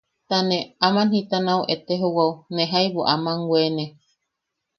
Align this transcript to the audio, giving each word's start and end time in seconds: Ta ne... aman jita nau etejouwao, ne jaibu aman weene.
Ta 0.29 0.37
ne... 0.49 0.59
aman 0.85 1.07
jita 1.13 1.37
nau 1.47 1.61
etejouwao, 1.73 2.33
ne 2.55 2.63
jaibu 2.71 3.01
aman 3.13 3.39
weene. 3.49 3.85